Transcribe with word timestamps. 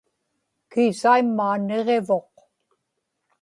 kiisaimmaa 0.71 1.55
niġivuq 1.67 2.33